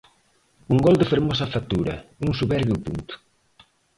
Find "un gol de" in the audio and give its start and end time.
0.73-1.09